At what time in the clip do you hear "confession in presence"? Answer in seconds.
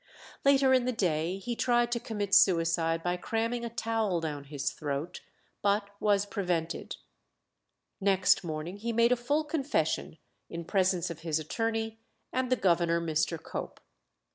9.43-11.11